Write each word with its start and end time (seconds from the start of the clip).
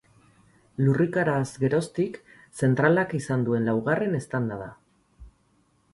Lurrikaraz 0.85 1.43
geroztik 1.65 2.17
zentralak 2.63 3.15
izan 3.21 3.47
duen 3.51 3.69
laugarren 3.71 4.21
eztanda 4.25 4.59
da. 4.67 4.71